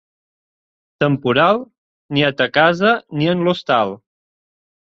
Temporal, 1.03 1.61
ni 2.17 2.25
en 2.31 2.35
ta 2.39 2.49
casa, 2.57 2.97
ni 3.21 3.31
en 3.35 3.47
l'hostal. 3.49 3.95